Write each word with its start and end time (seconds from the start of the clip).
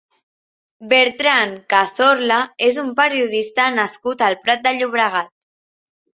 Bertran 0.93 1.53
Cazorla 1.73 2.39
és 2.69 2.81
un 2.85 2.89
periodista 3.01 3.67
nascut 3.77 4.27
al 4.31 4.41
Prat 4.47 4.67
de 4.67 4.75
Llobregat. 4.81 5.33